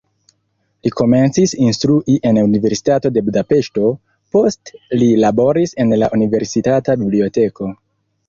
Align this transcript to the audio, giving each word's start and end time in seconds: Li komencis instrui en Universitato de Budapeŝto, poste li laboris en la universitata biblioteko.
Li 0.85 0.91
komencis 0.99 1.51
instrui 1.65 2.15
en 2.29 2.39
Universitato 2.43 3.11
de 3.17 3.23
Budapeŝto, 3.27 3.91
poste 4.37 4.81
li 5.01 5.09
laboris 5.25 5.77
en 5.85 5.93
la 6.05 6.09
universitata 6.19 6.97
biblioteko. 7.03 7.69